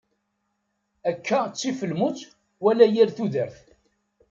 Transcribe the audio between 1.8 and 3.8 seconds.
lmut wala yir tudert.